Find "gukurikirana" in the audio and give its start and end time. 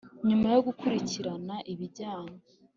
0.67-1.55